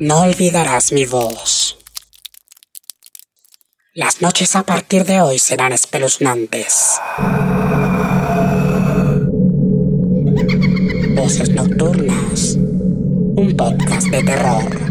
[0.00, 1.76] No olvidarás mi voz.
[3.92, 6.98] Las noches a partir de hoy serán espeluznantes.
[11.14, 12.54] Voces Nocturnas.
[12.56, 14.90] Un podcast de terror.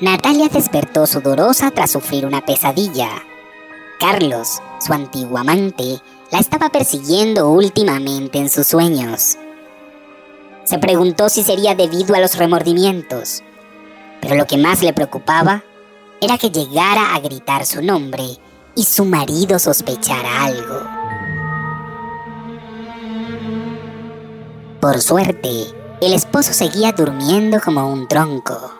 [0.00, 3.08] Natalia despertó sudorosa tras sufrir una pesadilla.
[3.98, 9.36] Carlos, su antiguo amante, la estaba persiguiendo últimamente en sus sueños.
[10.62, 13.42] Se preguntó si sería debido a los remordimientos,
[14.20, 15.64] pero lo que más le preocupaba
[16.20, 18.24] era que llegara a gritar su nombre
[18.76, 20.80] y su marido sospechara algo.
[24.80, 25.64] Por suerte,
[26.00, 28.78] el esposo seguía durmiendo como un tronco.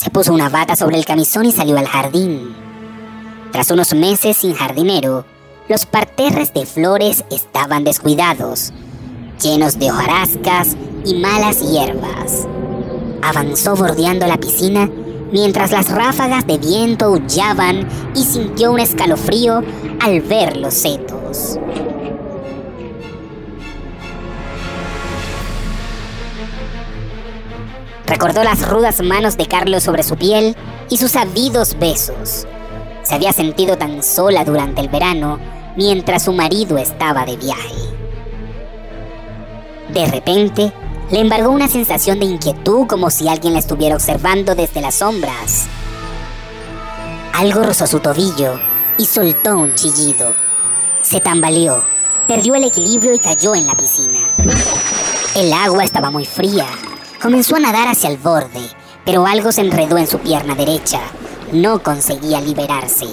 [0.00, 2.56] Se puso una bata sobre el camisón y salió al jardín.
[3.52, 5.26] Tras unos meses sin jardinero,
[5.68, 8.72] los parterres de flores estaban descuidados,
[9.42, 12.48] llenos de hojarascas y malas hierbas.
[13.20, 14.88] Avanzó bordeando la piscina
[15.32, 19.62] mientras las ráfagas de viento aullaban y sintió un escalofrío
[20.00, 21.58] al ver los setos.
[28.10, 30.56] Recordó las rudas manos de Carlos sobre su piel
[30.88, 32.44] y sus sabidos besos.
[33.04, 35.38] Se había sentido tan sola durante el verano
[35.76, 37.76] mientras su marido estaba de viaje.
[39.94, 40.72] De repente,
[41.12, 45.66] le embargó una sensación de inquietud como si alguien la estuviera observando desde las sombras.
[47.32, 48.58] Algo rozó su tobillo
[48.98, 50.34] y soltó un chillido.
[51.02, 51.84] Se tambaleó,
[52.26, 54.18] perdió el equilibrio y cayó en la piscina.
[55.36, 56.66] El agua estaba muy fría
[57.20, 58.62] Comenzó a nadar hacia el borde,
[59.04, 61.00] pero algo se enredó en su pierna derecha.
[61.52, 63.04] No conseguía liberarse.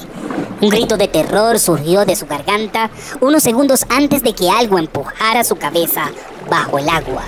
[0.61, 5.43] Un grito de terror surgió de su garganta unos segundos antes de que algo empujara
[5.43, 6.09] su cabeza
[6.49, 7.23] bajo el agua.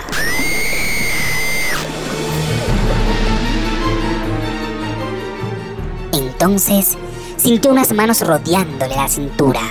[6.13, 6.97] Entonces
[7.35, 9.61] sintió unas manos rodeándole la cintura,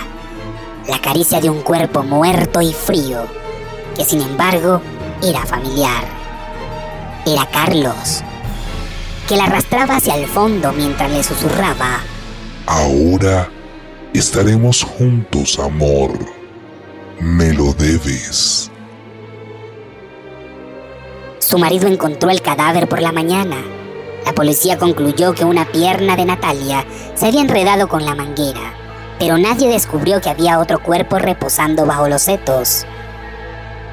[0.87, 3.23] la caricia de un cuerpo muerto y frío,
[3.95, 4.79] que sin embargo
[5.23, 6.18] era familiar
[7.25, 8.23] era Carlos,
[9.27, 11.99] que la arrastraba hacia el fondo mientras le susurraba.
[12.65, 13.49] Ahora
[14.13, 16.11] estaremos juntos, amor.
[17.19, 18.71] Me lo debes.
[21.39, 23.57] Su marido encontró el cadáver por la mañana.
[24.25, 28.73] La policía concluyó que una pierna de Natalia se había enredado con la manguera,
[29.17, 32.85] pero nadie descubrió que había otro cuerpo reposando bajo los setos.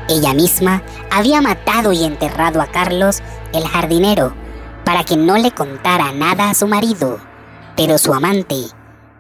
[0.08, 3.22] Ella misma había matado y enterrado a Carlos,
[3.52, 4.32] el jardinero,
[4.84, 7.18] para que no le contara nada a su marido,
[7.76, 8.54] pero su amante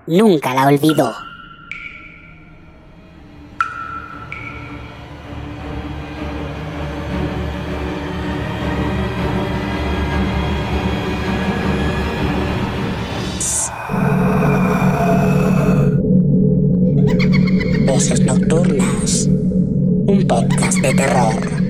[0.06, 1.12] nunca la olvidó.
[17.86, 19.28] Voces nocturnas
[20.06, 21.65] un podcast de terror.